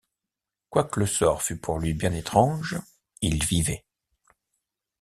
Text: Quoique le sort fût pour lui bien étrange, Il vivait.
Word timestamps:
Quoique 0.71 0.99
le 0.99 1.05
sort 1.05 1.43
fût 1.43 1.59
pour 1.59 1.77
lui 1.77 1.93
bien 1.93 2.11
étrange, 2.11 2.79
Il 3.21 3.43
vivait. 3.45 3.85